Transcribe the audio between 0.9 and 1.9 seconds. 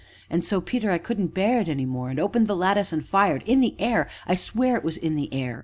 couldn't bear it any